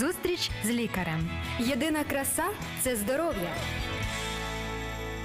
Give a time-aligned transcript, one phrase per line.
[0.00, 1.30] Зустріч з лікарем.
[1.58, 2.44] Єдина краса
[2.82, 3.54] це здоров'я.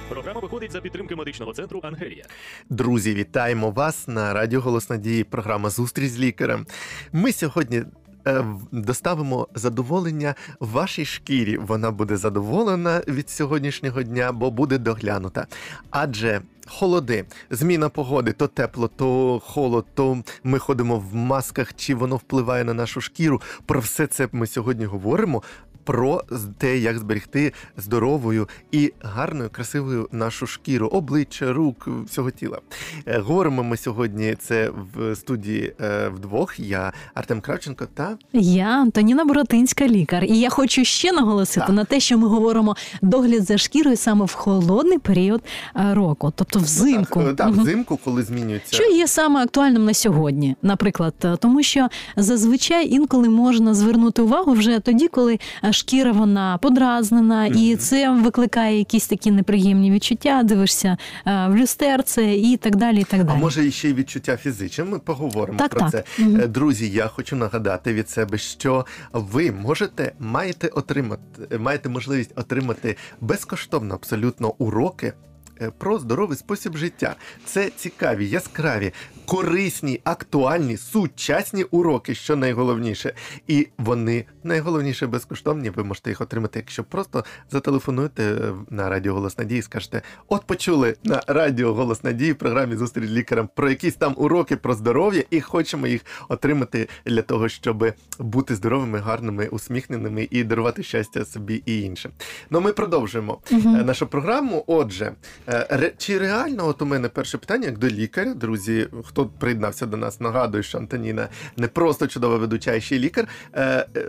[0.08, 2.24] Програма виходить за підтримки медичного центру Ангелія.
[2.70, 5.24] Друзі, вітаємо вас на Радіо Голос Надії.
[5.24, 6.66] Програма Зустріч з лікарем.
[7.12, 7.82] Ми сьогодні.
[8.28, 11.56] Е, Доставимо задоволення вашій шкірі.
[11.56, 15.46] Вона буде задоволена від сьогоднішнього дня, бо буде доглянута.
[15.90, 22.16] Адже холоди, зміна погоди, то тепло, то холод, то ми ходимо в масках, чи воно
[22.16, 23.42] впливає на нашу шкіру.
[23.66, 25.42] Про все це ми сьогодні говоримо.
[25.88, 26.22] Про
[26.58, 32.58] те, як зберегти здоровою і гарною, красивою нашу шкіру, обличчя, рук, всього тіла.
[33.06, 36.60] Е, Говоримо ми сьогодні це в студії е, вдвох.
[36.60, 41.76] Я Артем Кравченко та Я Антоніна Боротинська, лікар, і я хочу ще наголосити Так.
[41.76, 45.42] на те, що ми говоримо догляд за шкірою саме в холодний період
[45.76, 47.22] е, року, тобто взимку.
[47.22, 48.76] Так, так, взимку, коли змінюється.
[48.76, 54.78] Що є саме актуальним на сьогодні, наприклад, тому що зазвичай інколи можна звернути увагу вже
[54.80, 55.38] тоді, коли
[55.78, 60.42] шкіра вона подразнена, і це викликає якісь такі неприємні відчуття.
[60.42, 63.00] Дивишся е, в люстерце і так далі.
[63.00, 64.84] І так А може і ще й відчуття фізичне.
[64.84, 65.90] Ми поговоримо Так, про так.
[65.90, 66.04] це.
[66.22, 72.96] Е, Друзі, я хочу нагадати від себе, що ви можете маєте отримати, маєте можливість отримати
[73.20, 75.12] безкоштовно абсолютно уроки.
[75.60, 77.14] е, Про здоровий спосіб життя.
[77.44, 78.92] Це цікаві, яскраві,
[79.28, 83.12] корисні, актуальні, сучасні уроки, що найголовніше.
[83.48, 85.70] І вони найголовніше безкоштовні.
[85.70, 90.96] Ви можете їх отримати, якщо просто зателефонуєте на Радіо Голос Надії і скажете: от почули
[91.04, 95.40] на Радіо Голос Надії в програмі Зустріч лікарем про якісь там уроки про здоров'я, і
[95.40, 101.80] хочемо їх отримати для того, щоб бути здоровими, гарними, усміхненими і дарувати щастя собі і
[101.80, 102.12] іншим.
[102.50, 104.64] Ну, ми продовжуємо е, нашу програму.
[104.66, 105.12] Отже,
[105.48, 109.96] е, чи реально, от у мене перше питання, як до лікаря, друзі, хто приєднався до
[109.96, 114.06] нас, нагадую, що Антоніна не просто чудова ведуча, а ще й лікар, е, е,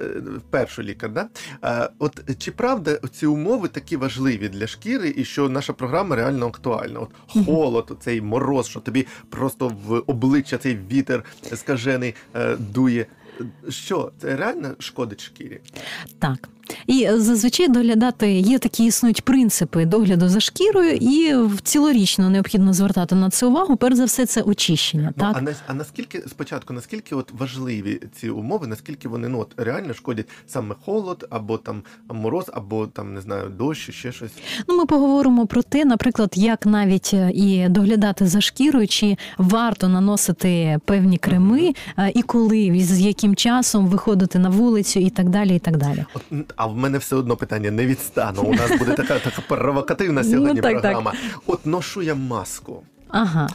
[0.50, 1.28] перший лікар, да?
[1.64, 6.48] Е, от чи правда ці умови такі важливі для шкіри, і що наша програма реально
[6.48, 7.00] актуальна?
[7.00, 7.10] От
[7.46, 11.24] холод, цей мороз, що тобі просто в обличчя цей вітер
[11.56, 13.06] скажений е, дує.
[13.70, 15.60] Що це реально шкодить шкірі?
[16.20, 16.50] Так.
[16.88, 23.30] І зазвичай доглядати є такі існують принципи догляду за шкірою, і цілорічно необхідно звертати на
[23.30, 23.76] це увагу.
[23.76, 25.14] Перш за все, це очищення.
[25.18, 29.40] Ну, так а, на, а наскільки спочатку, наскільки от важливі ці умови, наскільки вони ну
[29.40, 34.32] от реально шкодять саме холод, або там мороз, або там не знаю, дощ, ще щось.
[34.68, 39.88] ну ми поговоримо про те, наприклад, як навіть е, і доглядати за шкірою, чи варто
[39.88, 45.56] наносити певні креми, е, і коли з яким часом виходити на вулицю, і так далі.
[45.56, 46.06] І так далі.
[46.14, 46.24] От,
[46.60, 48.42] а в мене все одно питання не відстану.
[48.42, 51.14] У нас буде така така провокативна Ну, сьогодні програма.
[51.48, 52.84] От ношу я маску.
[53.08, 53.50] Ага,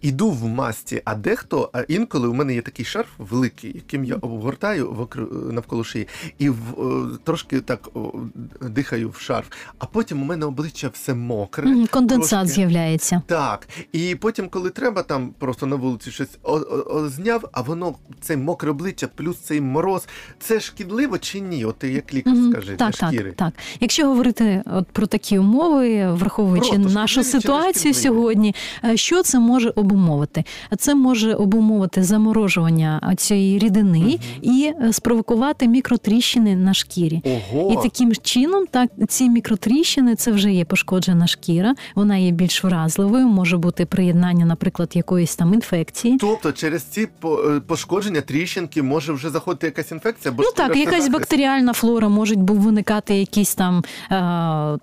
[0.00, 4.14] Іду в масці, а дехто, а інколи у мене є такий шарф великий, яким я
[4.14, 8.12] обгортаю вокр- навколо шиї, і в, е, трошки так о,
[8.60, 9.46] дихаю в шарф.
[9.78, 11.86] А потім у мене обличчя все мокре.
[11.90, 12.54] Конденсат трошки.
[12.54, 13.22] з'являється.
[13.26, 17.60] Так, і потім, коли треба, там просто на вулиці щось о- о- о- зняв, а
[17.60, 20.08] воно це мокре обличчя, плюс цей мороз.
[20.40, 21.64] Це шкідливо чи ні?
[21.64, 22.50] От ти як лікар Мгм.
[22.52, 23.32] скажи так, для так, шкіри.
[23.32, 23.52] так.
[23.80, 28.54] Якщо говорити от про такі умови, враховуючи Просто нашу ситуацію сьогодні,
[28.84, 30.44] е, що це може обумовити?
[30.78, 34.18] Це може обумовити заморожування цієї рідини Мгм.
[34.42, 37.22] і е, спровокувати мікротріщини на шкірі.
[37.24, 42.64] Ого, І таким чином, так ці мікротріщини це вже є пошкоджена шкіра, вона є більш
[42.64, 46.18] вразливою, може бути приєднання, наприклад, якоїсь там інфекції.
[46.20, 51.08] тобто через ці е, пошкодження тріщинки може вже заходити якась інфекція, бо Ну так, якась
[51.08, 53.82] бактеріальна флора, бу- виникати якісь там, е,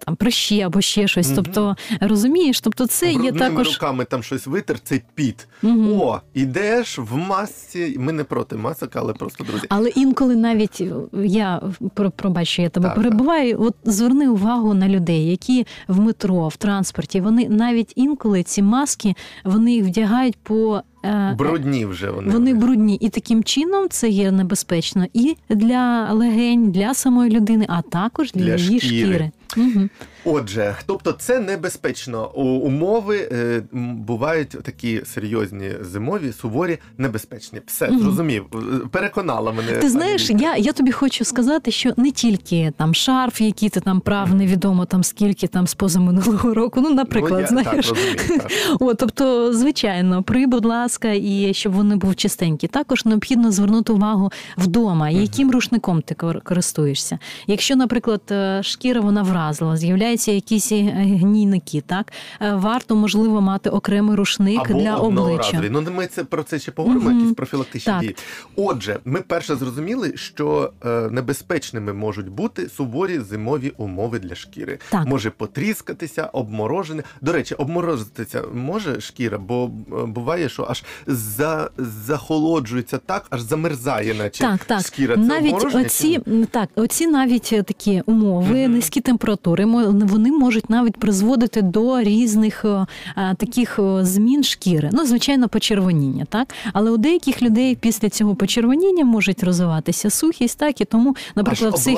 [0.05, 1.27] там прищі або ще щось.
[1.27, 1.35] Мгм.
[1.35, 3.67] Тобто, розумієш, тобто це є також.
[3.73, 5.47] руками там щось витер, це піт.
[5.61, 5.91] Мгм.
[6.01, 7.95] О, ідеш в масці.
[7.99, 9.65] Ми не проти масок, але просто друзі.
[9.69, 10.93] Але інколи навіть е,
[11.25, 11.61] я
[11.93, 13.61] про- пробач, я тебе Так, перебуваю.
[13.61, 19.13] От зверни увагу на людей, які в метро, в транспорті, вони навіть інколи ці маски
[19.43, 22.33] вони їх вдягають по е, Брудні вже вони.
[22.33, 27.81] Вони брудні, і таким чином це є небезпечно і для легень, для самої людини, а
[27.81, 29.05] також для, Для її шкіри.
[29.05, 29.31] шкіри.
[29.57, 29.89] Угу.
[30.25, 32.31] Отже, тобто це небезпечно.
[32.35, 33.61] У- Умови е,
[34.07, 37.61] бувають такі серйозні зимові, суворі, небезпечні.
[37.65, 37.99] Все Мгм.
[37.99, 38.45] зрозумів.
[38.55, 38.57] Е,
[38.91, 39.71] Переконала мене.
[39.71, 43.99] Ти знаєш, я, я тобі хочу сказати, що не тільки там шарф, який ти там
[43.99, 46.81] прав, невідомо там скільки там з позаминулого року.
[46.83, 47.87] Ну, наприклад, ну, я, знаєш.
[47.87, 48.51] Так, розумію, так.
[48.79, 52.67] О, тобто, звичайно, при, будь ласка, і щоб вони був чистенькі.
[52.67, 57.19] Також необхідно звернути увагу вдома, яким рушником ти кор- користуєшся.
[57.47, 60.81] Якщо, наприклад, е, шкіра вона вразила, з'являється з'являються якісь е,
[61.21, 65.61] гнійники, так е, варто можливо мати окремий рушник Або для обличчя.
[65.71, 67.19] Ну, ми це про це ще поговоримо, Мгм.
[67.19, 68.01] якісь профілактичні Так.
[68.01, 68.15] дії.
[68.55, 74.79] Отже, ми перше зрозуміли, що е, небезпечними можуть бути суворі зимові умови для шкіри.
[74.89, 75.07] Так.
[75.07, 77.03] Може потріскатися, обмороження.
[77.21, 79.67] До речі, обморозитися може шкіра, бо
[80.07, 84.81] буває, що аж за, захолоджується так, аж замерзає, наче Так, так.
[84.85, 85.15] шкіра.
[85.15, 86.19] Це навіть обмороження чи оці
[86.51, 88.73] так, оці навіть такі умови, Мгм.
[88.73, 89.65] низькі температури,
[90.05, 92.85] вони можуть навіть призводити до різних е,
[93.17, 94.89] е, таких е, змін шкіри.
[94.93, 96.47] Ну, звичайно, почервоніння, так.
[96.73, 101.79] Але у деяких людей після цього почервоніння можуть розвиватися сухість, так і тому, наприклад, аж
[101.79, 101.97] в цей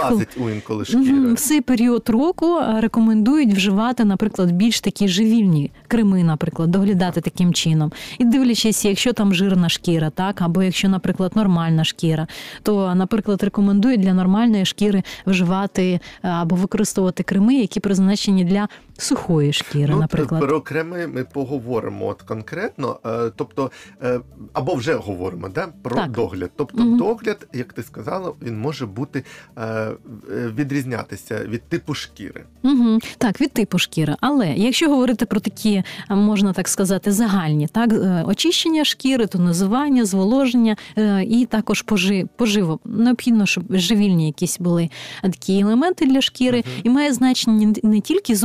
[0.53, 1.33] інколи шкіра.
[1.33, 7.91] В цей період року рекомендують вживати, наприклад, більш такі живільні креми, наприклад, доглядати таким чином.
[8.17, 12.27] І дивлячись, якщо там жирна шкіра, так або якщо, наприклад, нормальна шкіра,
[12.63, 18.67] то, наприклад, рекомендують для нормальної шкіри вживати або використовувати креми, які призначені для
[18.97, 20.41] сухої шкіри, Ну, наприклад.
[20.41, 23.71] Про креми ми поговоримо от конкретно, е, тобто,
[24.03, 24.19] е,
[24.53, 26.11] або вже говоримо да, про Так.
[26.11, 26.51] догляд.
[26.55, 26.97] Тобто, Мгм.
[26.97, 29.23] догляд, як ти сказала, він може бути
[29.57, 29.87] е,
[30.55, 32.43] відрізнятися від типу шкіри.
[32.63, 32.99] Угу.
[33.17, 34.15] Так, від типу шкіри.
[34.21, 37.89] Але якщо говорити про такі, можна так сказати, загальні, так,
[38.27, 40.75] очищення шкіри, тонизування, зволоження
[41.27, 42.79] і також пожи, поживо.
[42.85, 44.89] Необхідно, щоб живільні якісь були
[45.21, 46.81] такі елементи для шкіри, Мгм.
[46.83, 48.35] і має значення не тільки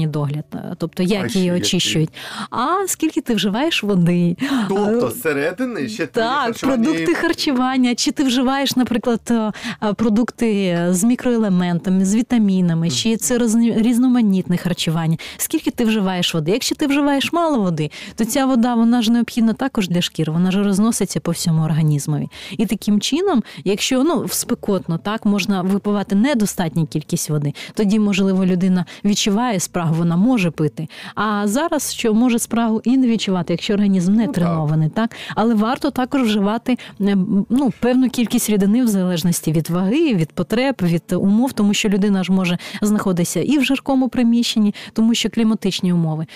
[0.00, 2.10] зовнішній догляд, е, тобто як ще її очищують,
[2.50, 4.36] а скільки ти вживаєш води.
[4.68, 7.94] Тобто, зсередини ще так, харчування продукти харчування.
[7.94, 9.52] Чи ти вживаєш, наприклад, е,
[9.82, 13.38] е, продукти з мікроелементами, з вітамінами, чи це
[13.76, 15.16] різноманітне харчування?
[15.36, 16.50] Скільки ти вживаєш води?
[16.50, 20.50] Якщо ти вживаєш мало води, то ця вода вона ж необхідна також для шкіри, вона
[20.50, 22.28] ж розноситься по всьому організмові.
[22.58, 28.84] І таким чином, якщо ну спекотно так можна випивати недостатню кількість води, тоді можливо людина
[29.04, 30.88] відчуває спрагу, вона може пити.
[31.14, 35.54] А зараз що може спрагу і не відчувати, якщо організм не Ну, тренований, так але
[35.54, 37.16] варто також вживати е,
[37.50, 42.24] ну певну кількість рідини в залежності від ваги, від потреб, від умов, тому що людина
[42.24, 46.26] ж може знаходитися і в жаркому приміщенні, тому що кліматичні умови,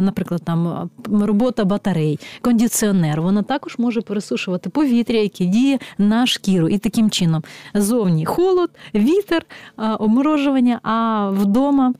[0.00, 6.78] наприклад, там робота батарей, кондиціонер, вона також може пересушувати повітря, яке діє на шкіру, і
[6.78, 7.42] таким чином
[7.74, 9.42] зовні холод, вітер,
[9.98, 11.94] обморожування, а вдома.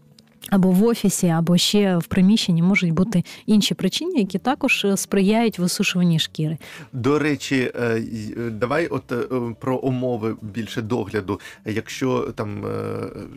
[0.53, 5.59] Або в офісі, або ще в приміщенні можуть бути інші причини, які також е, сприяють
[5.59, 6.59] висушуванні шкіри.
[6.93, 8.03] До речі, е,
[8.37, 9.13] е, давай от
[9.61, 11.41] про умови більше догляду.
[11.65, 12.65] Якщо там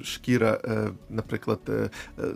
[0.04, 0.60] шкіра,
[1.10, 1.60] наприклад,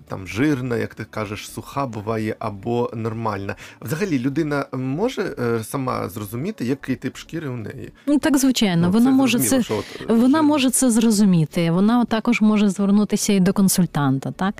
[0.07, 3.55] там жирна, як ти кажеш, суха буває або нормальна.
[3.81, 7.91] Взагалі людина може сама зрозуміти, який тип шкіри у неї.
[8.07, 9.57] Ну так звичайно, Ну, вона може це.
[9.59, 10.41] от, Вона жирна.
[10.41, 11.71] може це зрозуміти.
[11.71, 14.55] Вона також може звернутися і до консультанта, так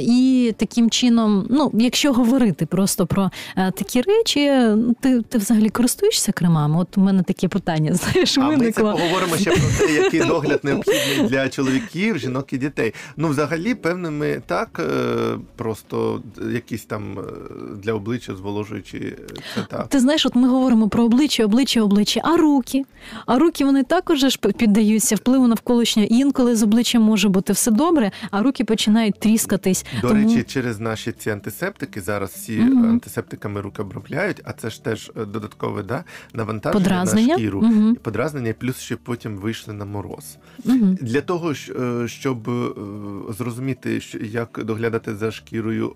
[0.00, 4.40] і таким чином, ну якщо говорити просто про такі речі,
[5.00, 6.80] ти, ти взагалі користуєшся кремами?
[6.80, 10.60] От у мене таке питання, знаєш, А ми це поговоримо ще про те, який догляд
[10.62, 12.94] необхідний для чоловіків, жінок і дітей.
[13.16, 16.22] Ну, взагалі, певними так, е, просто
[16.52, 17.22] якісь там е,
[17.82, 19.16] для обличчя зволожуючі е,
[19.54, 19.88] це так.
[19.88, 22.84] Ти знаєш, от ми говоримо про обличчя, обличчя, обличчя, а руки.
[23.26, 26.08] А руки вони також ж піддаються впливу навколишнього.
[26.10, 29.84] Інколи з обличчям може бути все добре, а руки починають тріскатись.
[30.02, 30.28] До Тому...
[30.28, 32.84] речі, через наші ці антисептики зараз всі Мгм.
[32.84, 37.26] антисептиками руки обробляють, а це ж теж е, додаткове да, навантаження Подразнення.
[37.26, 37.64] на шкіру.
[37.92, 40.36] І подразнення, плюс ще потім вийшли на мороз.
[40.64, 40.98] Мгм.
[41.00, 42.68] Для того, е, щоб е,
[43.38, 45.94] зрозуміти, як доглядати за шкірою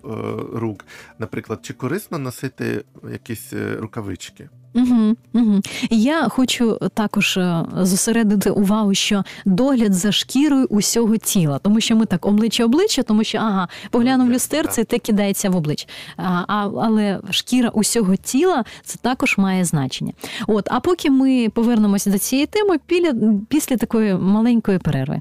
[0.54, 0.84] рук,
[1.18, 4.48] наприклад, чи корисно носити якісь рукавички?
[4.74, 5.60] Угу, угу.
[5.90, 12.06] Я хочу також е, зосередити увагу, що догляд за шкірою усього тіла, тому що ми
[12.06, 15.86] так обличчя обличчя, тому що ага, поглянув в люстерце, і те кидається в обличчя.
[16.16, 16.44] А,
[16.82, 20.12] але шкіра усього тіла це також має значення.
[20.46, 23.14] От, а поки ми повернемося до цієї теми після,
[23.48, 25.20] після такої маленької перерви.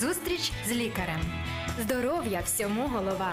[0.00, 1.20] Зустріч з лікарем.
[1.82, 3.32] Здоров'я всьому голова.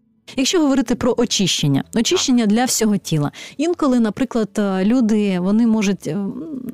[0.37, 3.31] Якщо говорити про очищення, очищення для всього тіла.
[3.57, 6.17] Інколи, наприклад, е, люди вони можуть е,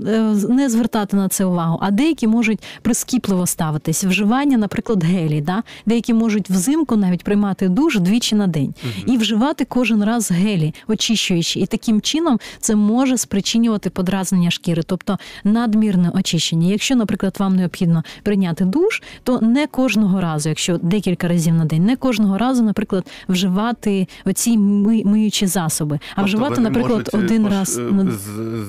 [0.07, 4.03] е, не звертати на це увагу, а деякі можуть прискіпливо ставитись.
[4.03, 5.63] Вживання, наприклад, гелі, да?
[5.85, 8.73] деякі можуть взимку навіть приймати душ двічі на день
[9.05, 11.59] і вживати кожен раз гелі, очищуючи.
[11.59, 16.67] І таким чином це може спричинювати подразнення шкіри, тобто надмірне очищення.
[16.67, 21.85] Якщо, наприклад, вам необхідно прийняти душ, то не кожного разу, якщо декілька разів на день,
[21.85, 27.17] не кожного разу, наприклад, вживати вживати оці ми, миючі засоби, а Тобто вживати, наприклад, е,
[27.17, 27.91] один пош- раз е,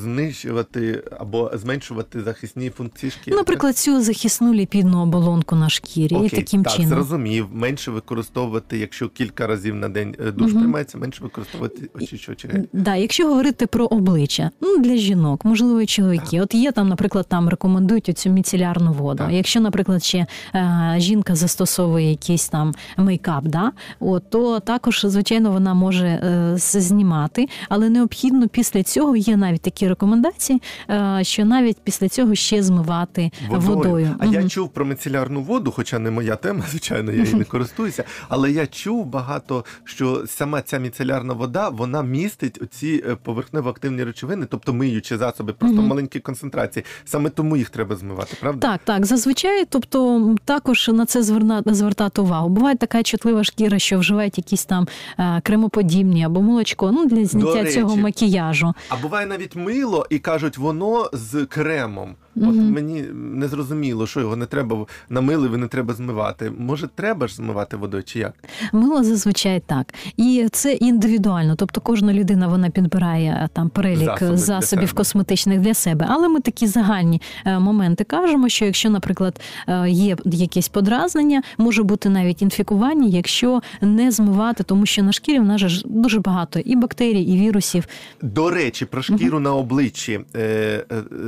[0.03, 3.37] знищувати або зменшувати захисні функції шкіри.
[3.37, 6.89] Наприклад, цю захисну ліпідну оболонку на шкірі Окей, і таким так, чином.
[6.91, 7.47] зрозумів.
[7.53, 10.61] Менше використовувати, якщо кілька разів на день е, душ Мгм.
[10.61, 12.49] приймається, менше використовувати очищувачі.
[12.49, 12.63] гель.
[12.73, 16.41] Да, якщо говорити про обличчя, ну для жінок, можливо, і чоловіки.
[16.41, 19.19] От є там, наприклад, там рекомендують оцю міцелярну воду.
[19.19, 19.33] Так.
[19.33, 25.75] Якщо, наприклад, ще е, жінка застосовує якийсь там мейкап, да, от, то також, звичайно, вона
[25.75, 32.09] може е, знімати, але необхідно після цього є навіть такі рекомендації, е, що навіть після
[32.09, 34.15] цього ще змивати водою.
[34.19, 38.05] А я чув про міцелярну воду, хоча не моя тема, звичайно, я її не користуюся.
[38.29, 44.47] Але я чув багато, що сама ця міцелярна вода вона містить оці е, поверхнево-активні речовини,
[44.51, 45.89] тобто миючі засоби, просто в Мгм.
[45.89, 46.85] маленькій концентрації.
[47.05, 48.69] Саме тому їх треба змивати, правда?
[48.69, 51.23] Так, так, зазвичай, тобто також на це
[51.67, 52.49] звертати увагу.
[52.49, 54.89] Буває така чутлива шкіра, що вживають якісь там
[55.19, 58.75] е, кремоподібні або молочко, ну для зняття цього макіяжу.
[58.89, 62.15] А буває навіть мило, і кажуть, воно з кремом.
[62.43, 66.53] От мені не зрозуміло, що його не треба намилив, і не треба змивати.
[66.59, 68.35] Може, треба ж змивати водою, чи як?
[68.73, 69.95] Мило зазвичай так.
[70.17, 71.55] І це індивідуально.
[71.57, 74.97] Тобто кожна людина вона підбирає е, там перелік Засоби для засобів себе.
[74.99, 76.07] косметичних для себе.
[76.09, 81.83] Але ми такі загальні е, моменти кажемо, що якщо, наприклад, е, є якесь подразнення, може
[81.83, 86.59] бути навіть інфікування, якщо не змивати, тому що на шкірі в нас ж дуже багато
[86.59, 87.85] і бактерій, і вірусів.
[88.23, 90.21] До речі, про шкіру на обличчі.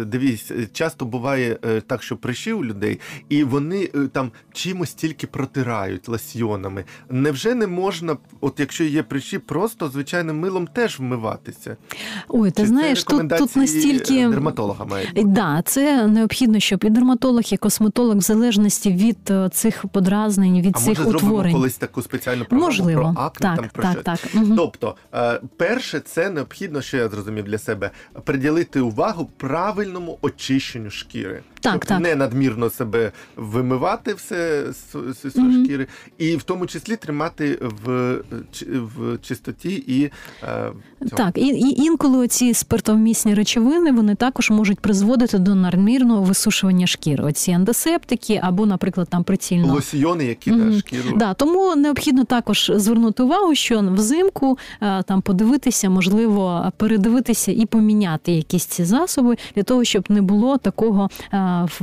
[0.07, 0.67] Дивись, е,
[1.01, 6.09] часто буває е, так, що прищі у людей, і вони е, там чимось тільки протирають
[6.09, 6.85] ласьйонами.
[7.11, 11.77] Невже не можна, от якщо є прищі, просто звичайним милом теж вмиватися?
[12.29, 15.25] Ой, ти Чи знаєш, це тут, тут настільки дерматолога має бути?
[15.25, 20.77] Да, це необхідно, щоб і дерматолог, і косметолог, в залежності від е, цих подразнень, від
[20.77, 21.53] А цих може зробимо утворень.
[21.53, 24.21] колись таку спеціальну програму Можливо, про акне, так, там про так, так.
[24.57, 27.91] Тобто, е, перше, це необхідно, що я зрозумів для себе,
[28.25, 31.41] приділити увагу правильному очищенню шкіри.
[31.61, 32.01] Так, Тобто так.
[32.01, 34.65] не надмірно себе вимивати все
[35.25, 35.65] з Мгм.
[35.65, 35.87] шкіри,
[36.19, 38.15] і в тому числі тримати в,
[38.75, 40.11] в чистоті і
[40.43, 40.73] е.
[41.17, 47.25] Так, і, і інколи оці спиртовмісні речовини вони також можуть призводити до надмірного висушування шкіри.
[47.25, 49.75] Оці антисептики або, наприклад, там прицільно.
[49.75, 50.71] лосьйони, які Мгм.
[50.71, 51.17] на шкіру.
[51.17, 58.33] Да, тому необхідно також звернути увагу, що взимку е, там подивитися, можливо, передивитися і поміняти
[58.33, 60.70] якісь ці засоби для того, щоб не було такого
[61.33, 61.81] е, в-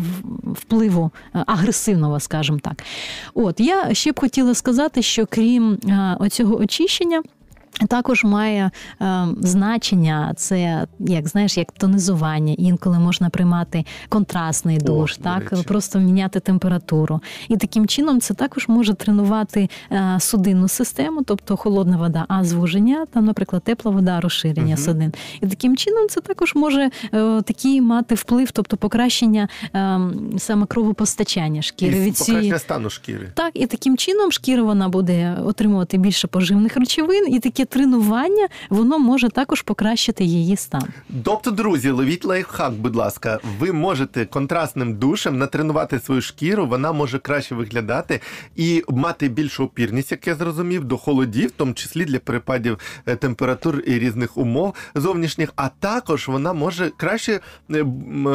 [0.52, 2.84] впливу е, агресивного, скажімо так.
[3.34, 7.22] От я ще б хотіла сказати, що крім е, оцього очищення.
[7.88, 12.56] Також має е, значення, це як знаєш, як тонизування.
[12.58, 15.64] Інколи можна приймати контрастний душ, до так речі.
[15.64, 17.20] просто міняти температуру.
[17.48, 23.06] І таким чином це також може тренувати е, судинну систему, тобто холодна вода, а звуження,
[23.14, 24.84] там, наприклад, тепла вода, розширення Мгм.
[24.84, 25.14] судин.
[25.42, 30.00] І таким чином це також може е, такий мати вплив, тобто покращення е,
[30.38, 32.42] саме кровопостачання шкіри І від цієї.
[32.42, 33.32] покращення стану шкіри.
[33.34, 39.00] Так, і таким чином шкіра вона буде отримувати більше поживних речовин, і таке тренування воно
[39.00, 40.84] може також покращити її стан.
[41.24, 43.40] Тобто, друзі, ловіть лайфхак, будь ласка.
[43.60, 48.22] Ви можете контрастним душем натренувати свою шкіру, вона може краще виглядати
[48.56, 53.16] і мати більшу опірність, як я зрозумів, до холодів, в тому числі для перепадів е,
[53.16, 55.54] температур і різних умов зовнішніх.
[55.56, 57.40] А також вона може краще е,
[57.78, 57.84] е,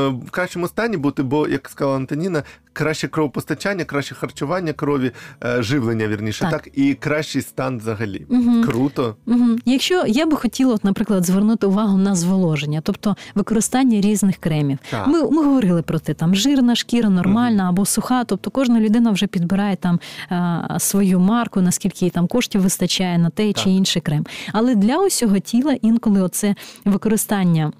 [0.08, 5.10] в кращому стані бути, бо, як сказала Антоніна, краще кровопостачання, краще харчування крові,
[5.44, 6.50] е, живлення вірніше, Так.
[6.50, 8.26] так, і кращий стан взагалі.
[8.28, 8.64] Мгм.
[8.64, 9.16] Круто.
[9.26, 9.46] Угу.
[9.64, 14.78] Якщо я би хотіла, от, наприклад, звернути увагу на зволоження, тобто використання різних кремів.
[14.90, 15.06] Так.
[15.06, 18.24] Ми, ми говорили про те, там жирна шкіра, нормальна або суха.
[18.24, 20.00] Тобто кожна людина вже підбирає там
[20.30, 23.64] е, свою марку, наскільки їй там коштів вистачає на той Так.
[23.64, 24.26] чи інший крем.
[24.52, 27.72] Але для усього тіла інколи оце використання.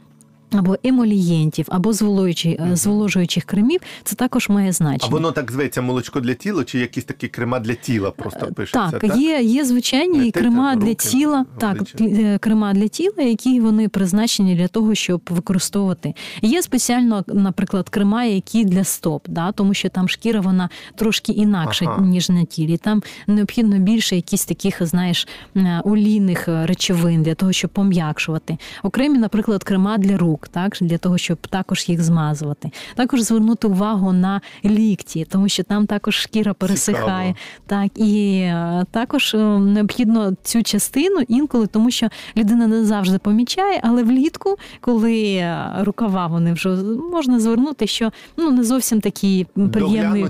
[0.53, 2.77] Або емолієнтів, або зволожуючих, Мгм.
[2.77, 5.13] зволожуючих кремів, це також має А значення.
[5.13, 8.91] воно так зветься молочко для тіла, чи якісь такі крема для тіла просто пишеться?
[8.97, 13.89] Е, Так, є, є звичайні крема для тіла, так, е, крема для тіла, які вони
[13.89, 16.15] призначені для того, щоб використовувати.
[16.43, 21.85] Є спеціально, наприклад, крема, які для стоп, да, тому що там шкіра вона трошки інакша,
[21.89, 22.03] Ага.
[22.07, 22.77] ніж на тілі.
[22.77, 28.57] Там необхідно більше якісь таких, знаєш, е, олійних е, речовин для того, щоб пом'якшувати.
[28.83, 30.42] Окремі, наприклад, крема для рук.
[30.43, 32.71] Рук, так для того, щоб також їх змазувати.
[32.95, 37.35] Також звернути увагу на лікті, тому що там також шкіра пересихає.
[37.67, 43.81] Так і е, також е, необхідно цю частину інколи, тому що людина не завжди помічає,
[43.83, 46.69] але влітку, коли е, рукава вони вже
[47.13, 50.29] можна звернути, що ну не зовсім такі приємні.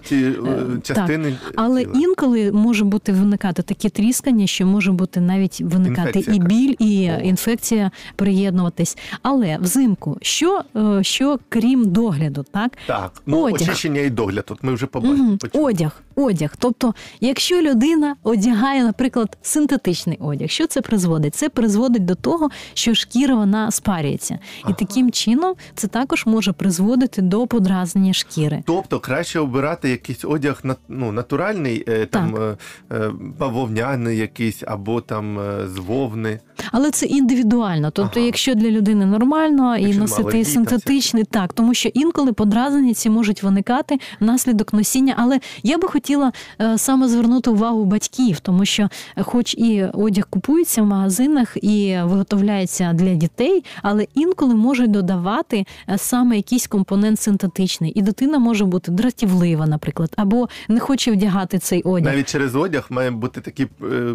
[0.82, 1.36] Частини.
[1.56, 1.92] Але тіла.
[1.94, 7.02] інколи може бути виникати такі тріскання, що може бути навіть виникати Інфекція і біль, і
[7.28, 8.98] інфекція приєднуватись.
[9.22, 12.72] Але взимку, що, е, що крім догляду, так?
[12.86, 13.62] Так, ну Одяг.
[13.62, 14.44] очищення і догляд.
[14.50, 15.20] От ми вже побачили.
[15.54, 15.66] Угу.
[15.66, 16.54] Одяг, одяг.
[16.58, 21.34] Тобто, якщо людина одягає, наприклад, синтетичний одяг, що це призводить?
[21.34, 24.74] Це призводить до того, що шкіра вона спарюється, і Ага.
[24.78, 28.62] таким чином це також може призводити до подразнення шкіри.
[28.66, 32.56] Тобто краще обирати якийсь одяг ну, натуральний, е, там е,
[32.92, 36.40] е, бавовняний якийсь, або там з вовни.
[36.72, 37.90] Але це індивідуально.
[37.90, 38.26] Тобто, Ага.
[38.26, 43.42] якщо для людини нормально і Якщо носити синтетичний, так тому що інколи подразнення ці можуть
[43.42, 45.14] виникати внаслідок носіння.
[45.16, 50.26] Але я би хотіла е, саме звернути увагу батьків, тому що, е, хоч і одяг
[50.30, 57.20] купується в магазинах і виготовляється для дітей, але інколи можуть додавати е, саме якийсь компонент
[57.20, 62.12] синтетичний, і дитина може бути дратівлива, наприклад, або не хоче вдягати цей одяг.
[62.12, 63.66] Навіть через одяг має бути такі.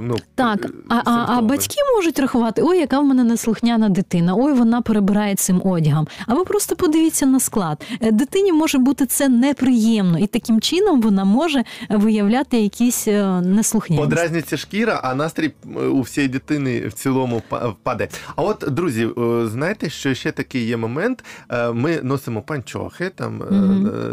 [0.02, 4.54] Ну, Так, а, а, а батьки можуть рахувати: ой, яка в мене неслухняна дитина, ой,
[4.54, 6.08] вона перебирає цим одягом.
[6.28, 7.86] А ви просто подивіться на склад.
[8.12, 14.10] Дитині може бути це неприємно, і таким чином вона може виявляти якісь е, неслухняність.
[14.10, 15.52] Подразніться шкіра, а настрій
[15.92, 18.08] у всієї дитини в цілому па- впаде.
[18.36, 21.24] А от, друзі, е, знаєте, що ще такий є момент?
[21.50, 23.46] Е, Ми носимо панчохи, там е,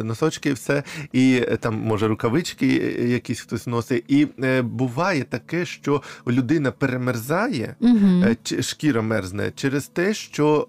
[0.04, 2.66] носочки, все, і там, може, рукавички
[3.08, 4.04] якісь хтось носить.
[4.08, 4.26] І
[4.62, 8.24] буває таке, що людина перемерзає, Угу.
[8.62, 10.68] шкіра мерзне через те, що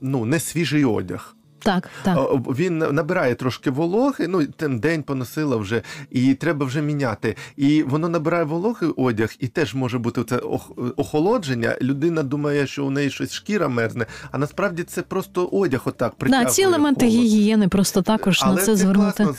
[0.00, 1.36] ну, не свіжий одяг.
[1.62, 2.18] Так, так.
[2.32, 7.36] Він набирає трошки вологи, ну тим день поносила вже, і треба вже міняти.
[7.56, 10.36] І воно набирає вологи одяг, і теж може бути це
[10.96, 11.76] охолодження.
[11.82, 16.16] Людина думає, що у неї щось шкіра мерзне, а насправді це просто одяг отак Да,
[16.18, 16.50] притягує.
[16.50, 17.14] ці елементи холод.
[17.14, 19.24] гігієни просто також Але на це це звернути.
[19.24, 19.34] класно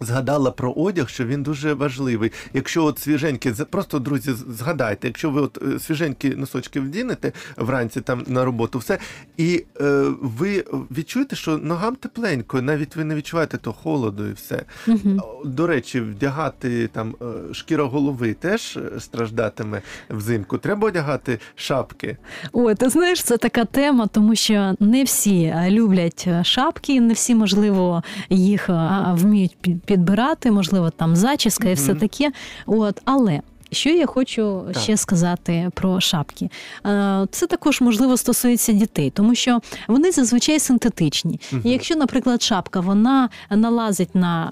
[0.00, 2.32] Згадала про одяг, що він дуже важливий.
[2.54, 8.24] Якщо от свіженькі, просто друзі, згадайте, якщо ви от е, свіженькі носочки вдінете вранці там
[8.26, 8.98] на роботу, все,
[9.36, 14.64] і е, ви відчуєте, що ногам тепленько, навіть ви не відчуваєте того холоду і все.
[14.86, 15.20] Мгм.
[15.44, 20.58] До речі, вдягати там е, шкіра голови теж е, страждатиме взимку.
[20.58, 22.16] Треба одягати шапки.
[22.52, 28.02] Ой, ти знаєш, це така тема, тому що не всі люблять шапки, не всі, можливо,
[28.30, 28.70] їх
[29.08, 29.56] вміють
[29.88, 32.32] підбирати, можливо, там зачіска і все таке.
[32.66, 33.40] От, але.
[33.72, 34.82] Що я хочу Так.
[34.82, 36.50] ще сказати про шапки?
[36.86, 41.40] Е, Це також можливо стосується дітей, тому що вони зазвичай синтетичні.
[41.52, 41.60] Угу.
[41.64, 44.44] І якщо, наприклад, шапка вона налазить на,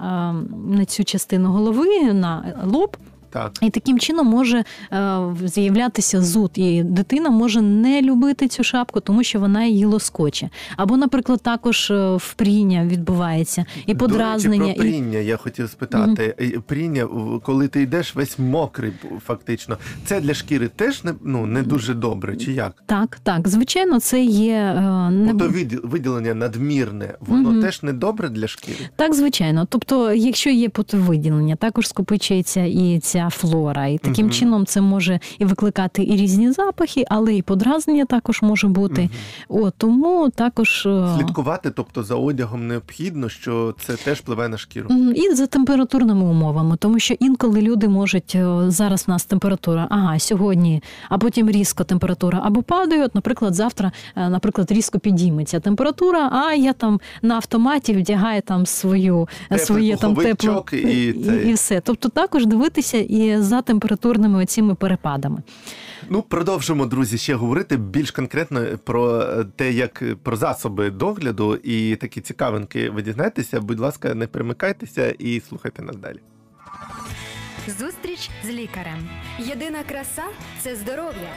[0.69, 2.97] е, на цю частину голови, на лоб,
[3.29, 3.51] Так.
[3.61, 4.63] і таким чином може
[4.93, 10.49] е, з'являтися зуд, і дитина може не любити цю шапку, тому що вона її лоскоче.
[10.77, 14.57] Або, наприклад, також е, впріння відбувається, і подразнення.
[14.57, 14.91] До речі, про і...
[14.91, 16.35] пріння я хотів спитати.
[16.39, 17.07] І Пріння,
[17.43, 18.91] коли ти йдеш весь мокрий,
[19.25, 22.73] фактично, це для шкіри теж не, ну, не дуже добре, чи як?
[22.85, 25.33] Так, так, звичайно, це є е, не...
[25.33, 27.61] Відділ- виділення надмірне, воно Мгм.
[27.61, 28.89] теж не добре для шкіри.
[28.95, 29.67] Так, звичайно.
[29.69, 34.33] Тобто, якщо є потовиділення, також скопичується і ця флора, і таким Мгм.
[34.35, 39.01] чином це може і викликати і різні запахи, але і подразнення також може бути.
[39.01, 39.63] Мгм.
[39.63, 44.89] От тому також е, Слідкувати, тобто за одягом необхідно, що це теж впливає на шкіру.
[45.15, 50.19] І за температурними умовами, тому що інколи люди можуть е, зараз в нас температура, ага,
[50.19, 53.03] сьогодні, а потім різко температура або падає.
[53.03, 58.65] От, наприклад, завтра, е, наприклад, різко підійметься температура, а я там на автоматі вдягаю там
[58.65, 61.81] свою Теплий своє там тепло і і, і все.
[61.81, 65.41] Тобто також дивитися і за температурними оціми перепадами.
[66.09, 71.55] Ну, продовжимо, друзі, ще говорити більш конкретно про е, те, як е, про засоби догляду
[71.55, 73.61] і такі цікавинки ви дізнаєтеся.
[73.61, 76.19] Будь ласка, не перемикайтеся і слухайте нас далі.
[77.79, 79.09] Зустріч з лікарем.
[79.39, 80.23] Єдина краса
[80.61, 81.29] це здоров'я.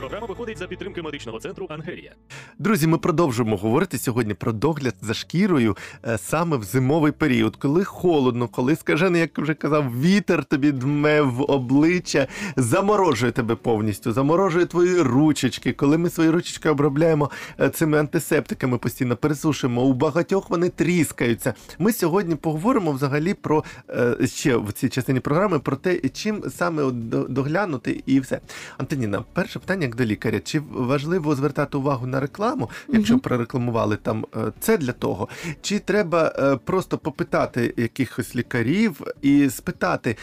[0.00, 2.12] Програма виходить за підтримки медичного центру Ангелія.
[2.58, 7.84] Друзі, ми продовжуємо говорити сьогодні про догляд за шкірою е, саме в зимовий період, коли
[7.84, 14.66] холодно, коли скажений, як вже казав, вітер тобі дме в обличчя, заморожує тебе повністю, заморожує
[14.66, 15.72] твої ручечки.
[15.72, 21.54] Коли ми свої ручечки обробляємо е, цими антисептиками, постійно пересушуємо, у багатьох вони тріскаються.
[21.78, 26.90] Ми сьогодні поговоримо взагалі про е, ще в цій частині програми про те, чим саме
[27.28, 28.40] доглянути і все.
[28.78, 33.20] Антоніна, перше питання: як до лікаря, чи важливо звертати увагу на рекламу, якщо Мгм.
[33.20, 35.28] прорекламували там е, це для того,
[35.62, 40.16] чи треба е, просто попитати якихось лікарів і спитати,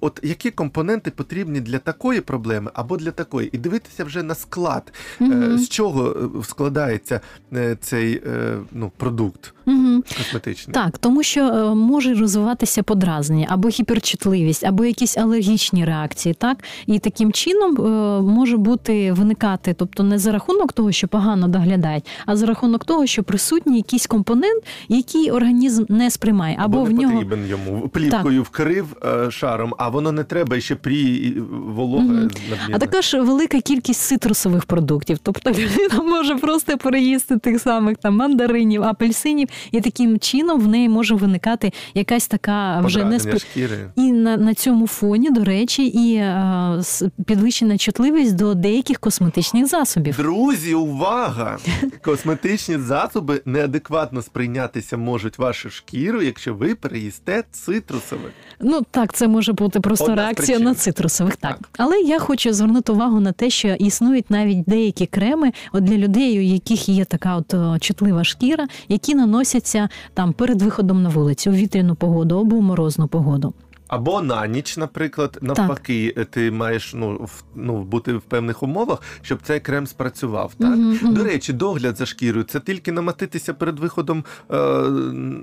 [0.00, 4.92] от які компоненти потрібні для такої проблеми або для такої, і дивитися вже на склад,
[5.20, 5.58] е, Мгм.
[5.58, 6.10] з чого
[6.40, 7.20] е, складається
[7.52, 10.04] е, цей е, ну, продукт Мгм.
[10.18, 10.74] косметичний.
[10.74, 16.98] Так, тому що е, може розвиватися подразнення або гіперчутливість, або якісь алергічні реакції, так і
[16.98, 22.36] таким чином е, може бути виникати, тобто не за рахунок того, що погано доглядають, а
[22.36, 27.02] за рахунок того, що присутній якийсь компонент, який організм не сприймає, або, Або в не
[27.02, 32.04] нього потрібен йому плівкою вкрив е, шаром, а воно не треба і ще прі волога
[32.04, 32.68] надмірна.
[32.72, 35.18] А також велика кількість цитрусових продуктів.
[35.22, 40.88] Тобто людина може просто переїсти тих самих там мандаринів, апельсинів, і таким чином в неї
[40.88, 43.90] може виникати якась така вже не шкіри.
[43.96, 49.66] І на, на цьому фоні, до речі, і е, с- підвищена чутливість до деяких косметичних
[49.66, 50.16] засобів.
[50.16, 51.58] Друзі, увага!
[52.04, 58.30] Косметичні засоби неадекватно сприйнятися можуть вашу шкіру, якщо ви переїсте цитрусових.
[58.60, 61.36] Ну так, це може бути просто Одна реакція на цитрусових.
[61.36, 61.58] Так.
[61.58, 61.68] Так.
[61.78, 66.38] але я хочу звернути увагу на те, що існують навіть деякі креми от для людей,
[66.38, 71.54] у яких є така от чутлива шкіра, які наносяться там перед виходом на вулицю в
[71.54, 73.54] вітряну погоду або в морозну погоду.
[73.92, 79.38] Або на ніч, наприклад, навпаки, ти маєш ну, в, ну, бути в певних умовах, щоб
[79.42, 80.52] цей крем спрацював.
[80.58, 80.76] Так?
[80.76, 81.14] Мгм.
[81.14, 84.56] До речі, догляд за шкірою це тільки намаститися перед виходом е,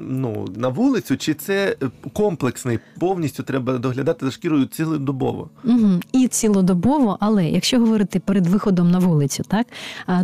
[0.09, 1.75] ну, на вулицю, чи це
[2.13, 5.49] комплексний, повністю треба доглядати за шкірою цілодобово?
[5.63, 5.89] Угу.
[6.11, 9.67] І цілодобово, але якщо говорити перед виходом на вулицю, так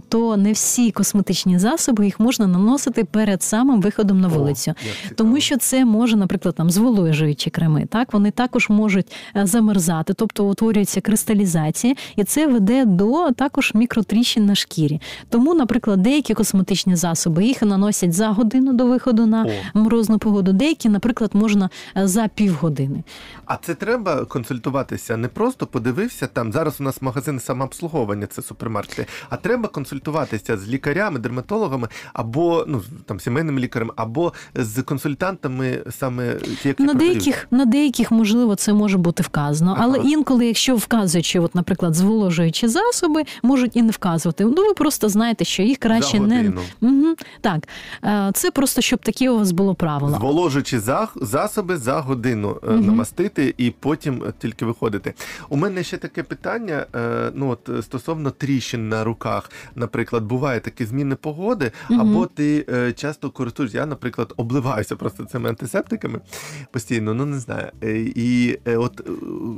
[0.10, 4.74] то не всі косметичні засоби їх можна наносити перед самим виходом на вулицю.
[4.84, 5.16] цікаво.
[5.16, 10.46] Тому що це може, наприклад, там зволожуючі креми, так вони також можуть е, замерзати, тобто
[10.46, 15.02] утворюється кристалізація, і це веде до також мікротріщин на шкірі.
[15.30, 19.80] Тому, наприклад, деякі косметичні засоби їх наносять за годину до виходу на О.
[19.80, 23.04] морозну погоду, деякі, наприклад, можна е, за півгодини.
[23.46, 25.18] А це треба консультуватися.
[25.18, 26.52] Не просто подивився там.
[26.54, 29.06] Зараз у нас магазин самообслуговування, це супермаркети.
[29.30, 36.26] А треба консультуватися з лікарями, дерматологами або ну там сімейним лікарем, або з консультантами саме
[36.64, 36.98] які На продають.
[37.14, 40.10] деяких, на деяких, можливо, це може бути вказано, але Ага.
[40.10, 44.46] інколи, якщо вказують, що, от, наприклад, зволожуючі засоби можуть і не вказувати.
[44.46, 47.16] Ну, ви просто знаєте, що їх краще не угу.
[47.42, 47.68] так.
[48.04, 50.18] Е, Це просто щоб таке у вас було правило.
[50.18, 52.86] Зволожуючі за, засоби за годину Мгм.
[52.86, 55.14] намастити і потім тільки виходити.
[55.50, 60.86] У мене ще таке питання: е, ну от стосовно тріщин на руках, наприклад, буває такі
[60.86, 62.02] зміни погоди, Мгм.
[62.02, 62.66] або ти
[62.96, 63.78] часто користуєшся.
[63.78, 66.20] Я, наприклад, обливаюся просто цими антисептиками
[66.72, 67.72] постійно, ну не знаю.
[67.86, 69.04] Е, І е, от е,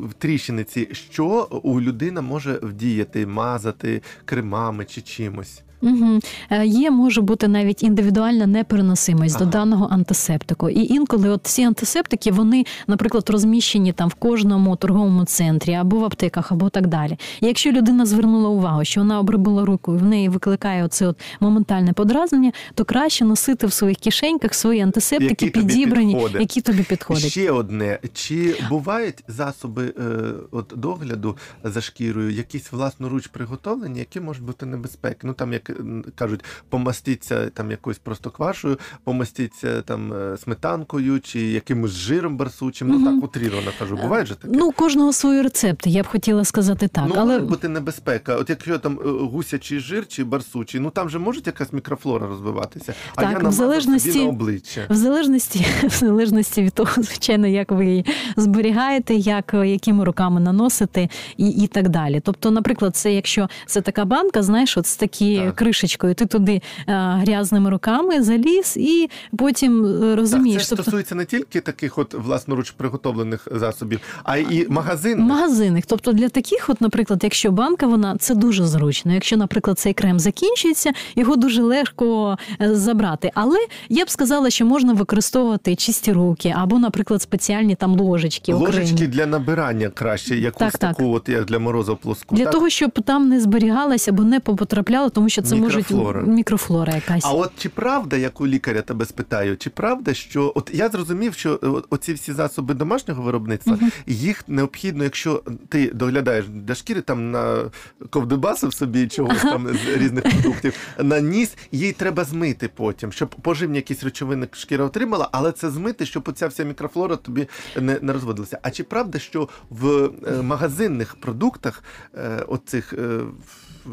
[0.10, 5.62] в тріщини ці, що у людина може вдіяти, мазати кремами чи чимось.
[5.82, 6.20] Угу.
[6.66, 9.46] Є може бути навіть індивідуальна непереносимість Ага.
[9.46, 10.70] до даного антисептику.
[10.70, 16.06] І інколи от ці антисептики, вони, наприклад, розміщені там в кожному торговому центрі або в
[16.06, 17.18] аптеках, або так далі.
[17.42, 21.20] І якщо людина звернула увагу, що вона обробила руку і в неї викликає оце от
[21.40, 26.42] моментальне подразнення, то краще носити в своїх кишеньках свої антисептики Які підібрані, підходять.
[26.42, 27.32] які тобі підходять.
[27.32, 30.04] Ще одне: чи бувають засоби е,
[30.52, 35.18] от догляду за шкірою, якісь власноруч приготовлені, які можуть бути небезпеки?
[35.24, 35.67] Ну там як
[36.16, 42.88] кажуть, помастіться там якоюсь просто квашею, помастіться там е, сметанкою чи якимось жиром барсучим.
[42.88, 43.96] Ну так утрірно кажу.
[43.96, 44.54] Буває же таке?
[44.58, 47.06] Ну, кожного свої рецепти, я б хотіла сказати так.
[47.08, 48.36] ну, але може бути небезпека.
[48.36, 52.94] От якщо там е, гусячий жир чи барсучий, ну там же може якась мікрофлора розвиватися.
[53.16, 54.86] А Так, я в залежності- собі на обличчя.
[54.90, 58.06] В залежності, в залежності від того, звичайно, як ви її
[58.38, 62.22] зберігаєте, як якими руками наносите і, і так далі.
[62.26, 65.57] Тобто, наприклад, це якщо це така банка, знаєш, от з такі Так.
[65.58, 70.62] Кришечкою, ти туди е, грязними руками заліз і потім е, розумієш.
[70.62, 75.20] Так, це тобто, стосується не тільки таких от власноруч приготовлених засобів, а й магазин.
[75.20, 79.14] Магазинних, тобто для таких, от, наприклад, якщо банка, вона це дуже зручно.
[79.14, 83.32] Якщо, наприклад, цей крем закінчується, його дуже легко е, забрати.
[83.34, 83.58] Але
[83.90, 88.54] я б сказала, що можна використовувати чисті руки або, наприклад, спеціальні там ложечки.
[88.54, 88.80] окремі.
[88.80, 90.98] Ложечки для набирання краще, якусь Так, так.
[90.98, 92.36] таку, от як для морозу плоску.
[92.36, 92.54] Для так?
[92.54, 96.20] того, щоб там не зберігалася або не потрапляла, тому що це Мікрофлора.
[96.22, 97.26] може мікрофлора якась.
[97.26, 101.34] А от чи правда, як у лікаря тебе спитаю, чи правда, що от я зрозумів,
[101.34, 103.92] що е, оці всі засоби домашнього виробництва, Мгм.
[104.08, 107.72] їх необхідно, якщо ти доглядаєш для шкіри там на
[108.10, 114.04] ковдобасив собі чогось там з різних продуктів, наніс, їй треба змити потім, щоб поживні якісь
[114.04, 117.48] речовини шкіра отримала, але це змити, щоб оця вся мікрофлора тобі
[117.82, 118.60] не, не розводилася.
[118.62, 121.84] А чи правда, що в е, магазинних продуктах
[122.16, 122.94] е, оцих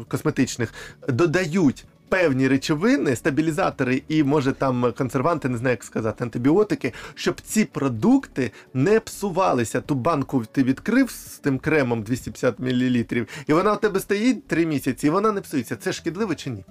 [0.07, 0.73] косметичних
[1.07, 7.65] додають певні речовини, стабілізатори і, може, там консерванти, не знаю, як сказати, антибіотики, щоб ці
[7.65, 9.81] продукти не псувалися.
[9.81, 14.65] Ту банку ти відкрив з тим кремом 250 мл, і вона у тебе стоїть три
[14.65, 15.75] місяці, і вона не псується.
[15.75, 16.65] Це шкідливо чи ні?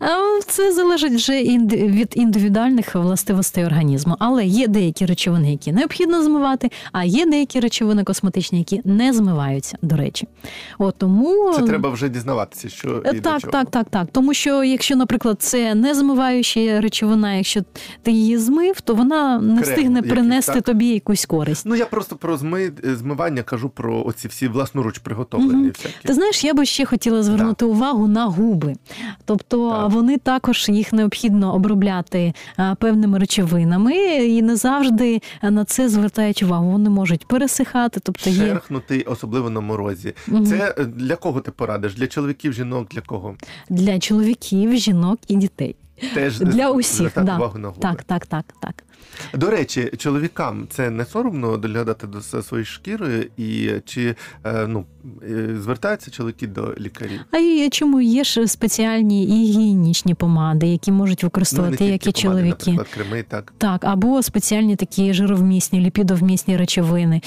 [0.00, 0.06] А,
[0.46, 4.16] Це залежить вже від індивідуальних властивостей організму.
[4.18, 9.78] Але є деякі речовини, які необхідно змивати, а є деякі речовини косметичні, які не змиваються,
[9.82, 10.28] до речі.
[10.78, 13.52] От тому Це треба вже дізнаватися, що Е, і Так, чого.
[13.52, 14.08] так, так, так.
[14.12, 17.60] Тому що якщо, наприклад, це не змиваюча речовина, якщо
[18.02, 20.62] ти її змив, то вона не Крем встигне принести так?
[20.64, 21.66] тобі якусь користь.
[21.66, 22.72] Ну я просто про зми...
[22.82, 25.52] змивання кажу про оці всі власноруч приготовлені.
[25.62, 25.72] Мгм.
[25.78, 25.94] всякі.
[26.04, 28.74] Ти знаєш, я би ще хотіла звернути увагу на губи.
[29.24, 29.90] Тобто Так.
[29.90, 32.32] вони також їх необхідно обробляти
[32.78, 36.70] певними речовинами, і не завжди на це звертають увагу.
[36.70, 40.14] Вони можуть пересихати, тобто є Шерхнутий, особливо на морозі.
[40.28, 40.46] Угу.
[40.46, 41.94] Це е, для кого ти порадиш?
[41.94, 43.36] Для чоловіків, жінок, для кого?
[43.70, 45.76] для чоловіків, жінок і дітей.
[46.14, 47.80] Теж Для усіх, увагу на губи.
[47.80, 48.84] Так, так, так, так.
[49.34, 54.84] До речі, чоловікам це не соромно доглядати до за своєю шкірою, і чи е, ну
[55.60, 57.20] звертаються чоловіки до лікарів?
[57.30, 62.20] А і чому є ж спеціальні гігієнічні помади, які можуть Ну, використовувати як і помади,
[62.20, 62.70] чоловіки.
[62.70, 63.52] наприклад, креми, так.
[63.58, 67.20] Так, або спеціальні такі жировмісні, ліпідовмісні речовини.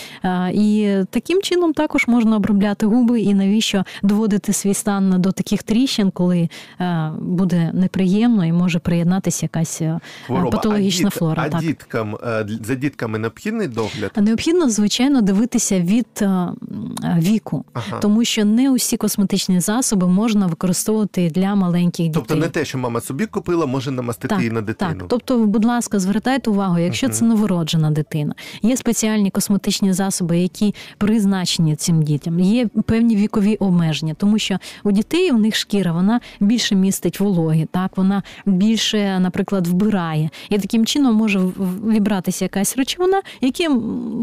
[0.54, 6.12] І таким чином також можна обробляти губи, і навіщо доводити свій стан до таких тріщин,
[6.12, 10.50] коли е, буде неприємно і може приєднатися якась е, Хвороба.
[10.52, 11.44] патологічна а флора.
[11.46, 11.61] А так.
[11.62, 14.12] Діткам е, за дітками необхідний догляд?
[14.18, 16.48] Необхідно, звичайно, дивитися від е,
[17.18, 18.00] віку, Ага.
[18.00, 22.12] тому що не усі косметичні засоби можна використовувати для маленьких дітей.
[22.14, 24.94] Тобто не те, що мама собі купила, може намастити Так, і на дитину.
[25.00, 28.36] Так, тобто, будь ласка, звертайте увагу, якщо це новороджена дитина.
[28.62, 32.40] Є спеціальні косметичні засоби, які призначені цим дітям.
[32.40, 37.68] Є певні вікові обмеження, тому що у дітей у них шкіра вона більше містить вологи,
[37.72, 41.40] так вона більше, наприклад, вбирає, і таким чином може
[41.88, 43.70] вібратися якась речовина, які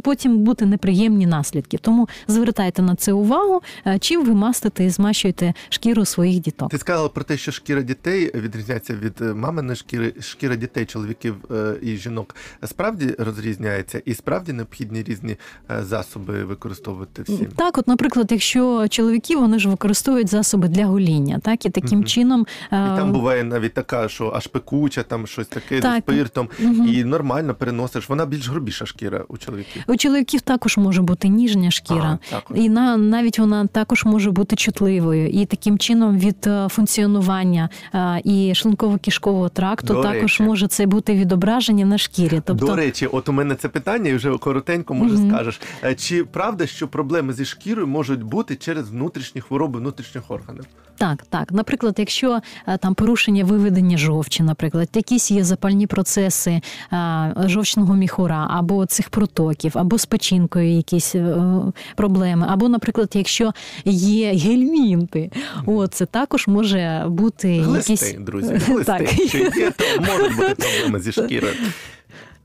[0.02, 1.78] потім бути неприємні наслідки.
[1.78, 6.70] Тому звертайте на це увагу, е, чим ви мастите і змащуєте шкіру своїх діток.
[6.70, 10.14] Ти сказала про те, що шкіра дітей відрізняється від е, маминої шкіри.
[10.20, 15.36] Шкіра дітей, чоловіків е, і жінок справді розрізняється, і справді необхідні різні
[15.80, 17.46] засоби використовувати всім.
[17.56, 22.06] Так, от, наприклад, якщо чоловіки вони ж використовують засоби для гоління, так і таким Мгм.
[22.06, 25.94] чином І там буває навіть така, що аж пекуча, там щось таке Так.
[25.94, 26.88] з спиртом, Мгм.
[26.88, 28.08] і нормально переносиш.
[28.08, 29.82] Вона більш грубіша шкіра у чоловіків.
[29.86, 32.18] у чоловіків також може бути ніжня шкіра.
[32.32, 32.54] А.
[32.54, 38.20] І на навіть вона також може бути чутливою, і таким чином від е, функціонування е,
[38.24, 40.42] і шлунково-кишкового тракту До також речі.
[40.42, 42.42] може це бути відображення на шкірі.
[42.44, 45.30] Тобто, До речі, от у мене це питання, і вже коротенько може Мгм.
[45.30, 45.60] скажеш.
[45.84, 50.64] Е, Чи правда, що проблеми зі шкірою можуть бути через внутрішні хвороби внутрішніх органів?
[50.98, 51.52] Так, так.
[51.52, 52.40] Наприклад, якщо
[52.80, 56.60] там порушення виведення жовчі, наприклад, якісь є запальні процеси
[57.46, 61.36] жовчного міхура, або цих протоків, або з печінкою якісь е,
[61.96, 63.52] проблеми, або, наприклад, якщо
[63.84, 65.30] є гельмінти,
[65.66, 68.84] о, це також може бути Глисти, якісь друзі, глисти.
[68.84, 69.08] Так.
[69.28, 71.54] Що є, то можуть бути проблеми зі шкірою.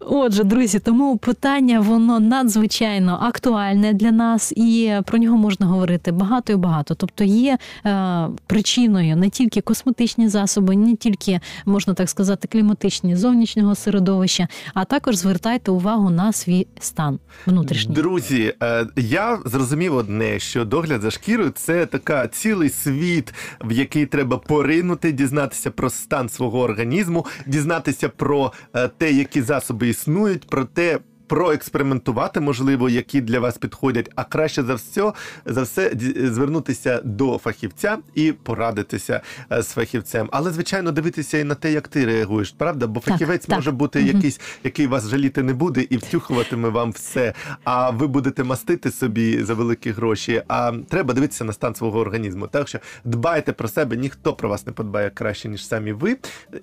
[0.08, 6.54] Отже, друзі, тому питання воно надзвичайно актуальне для нас, і про нього можна говорити багато
[6.54, 6.96] і багато.
[6.96, 13.76] Тобто є е, причиною не тільки косметичні засоби, не тільки можна так сказати, кліматичні зовнішнього
[13.76, 17.96] середовища, а також звертайте увагу на свій стан внутрішній.
[17.96, 24.06] Друзі, е, я зрозумів одне, що догляд за шкірою це така цілий світ, в який
[24.06, 30.65] треба поринути, дізнатися про стан свого організму, дізнатися про е, те, які засоби існують, про
[30.65, 30.99] те.
[31.28, 35.14] Проекспериментувати, можливо, які для вас підходять, а краще за все
[35.46, 40.30] за все звернутися до фахівця і порадитися е, з фахівцем.
[40.32, 42.88] Але звичайно дивитися і на те, як ти реагуєш, правда?
[42.88, 43.56] Бо фахівець так.
[43.56, 44.08] може бути Мгм.
[44.08, 47.34] якийсь, який вас жаліти не буде і втюхуватиме вам все.
[47.64, 50.44] А ви будете мастити собі за великі гроші.
[50.48, 52.48] А треба дивитися на стан свого організму.
[52.48, 56.18] Так що дбайте про себе, ніхто про вас не подбає краще, ніж самі ви.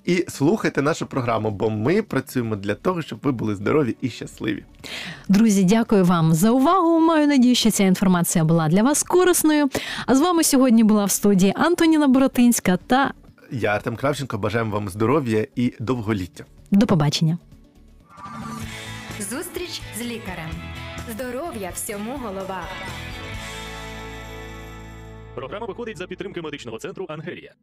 [0.05, 4.50] І слухайте нашу програму, бо ми працюємо для того, щоб ви були здорові і щасливі
[4.51, 4.63] щасливі.
[5.29, 6.99] Друзі, дякую вам за увагу.
[6.99, 9.69] Маю надію, що ця інформація була для вас корисною.
[10.05, 13.13] А з вами сьогодні була в студії Антоніна Боротинська та
[13.51, 14.37] я Артем Кравченко.
[14.37, 16.45] Бажаємо вам здоров'я і довголіття.
[16.71, 17.37] До побачення.
[19.19, 20.49] Зустріч з лікарем.
[21.11, 22.61] Здоров'я всьому голова.
[25.35, 27.53] Програма виходить за підтримки медичного центру Ангелія.